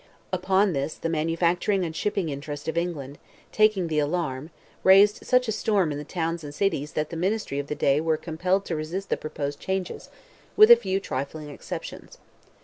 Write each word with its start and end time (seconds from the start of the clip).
Upon 0.33 0.73
this 0.73 0.95
the 0.95 1.09
manufacturing 1.09 1.85
and 1.85 1.95
shipping 1.95 2.29
interest 2.29 2.67
of 2.67 2.75
England, 2.75 3.19
taking 3.51 3.85
the 3.85 3.99
alarm, 3.99 4.49
raised 4.83 5.23
such 5.27 5.47
a 5.47 5.51
storm 5.51 5.91
in 5.91 5.99
the 5.99 6.03
towns 6.03 6.43
and 6.43 6.55
cities 6.55 6.93
that 6.93 7.11
the 7.11 7.15
ministry 7.15 7.59
of 7.59 7.67
the 7.67 7.75
day 7.75 8.01
were 8.01 8.17
compelled 8.17 8.65
to 8.65 8.75
resist 8.75 9.09
the 9.11 9.15
proposed 9.17 9.59
changes, 9.59 10.09
with 10.57 10.71
a 10.71 10.75
few 10.75 10.99
trifling 10.99 11.49
exceptions. 11.49 12.17